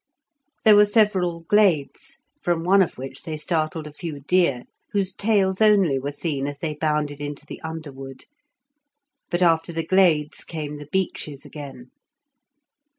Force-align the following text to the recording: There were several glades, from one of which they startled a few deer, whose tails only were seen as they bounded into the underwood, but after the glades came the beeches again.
There 0.65 0.75
were 0.75 0.85
several 0.85 1.41
glades, 1.41 2.21
from 2.41 2.63
one 2.63 2.81
of 2.81 2.97
which 2.97 3.21
they 3.21 3.37
startled 3.37 3.85
a 3.85 3.93
few 3.93 4.21
deer, 4.21 4.63
whose 4.93 5.13
tails 5.13 5.61
only 5.61 5.99
were 5.99 6.09
seen 6.11 6.47
as 6.47 6.57
they 6.57 6.73
bounded 6.73 7.21
into 7.21 7.45
the 7.45 7.61
underwood, 7.61 8.25
but 9.29 9.43
after 9.43 9.71
the 9.71 9.85
glades 9.85 10.43
came 10.43 10.77
the 10.77 10.89
beeches 10.91 11.45
again. 11.45 11.91